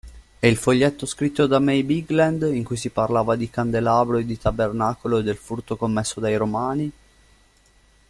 [0.39, 4.35] E il foglietto scritto da May Bigland, in cui si parlava di candelabro e di
[4.35, 6.91] Tabernacolo e del furto commesso dai Romani?